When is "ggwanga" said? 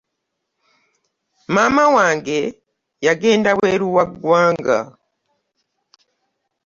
4.11-4.79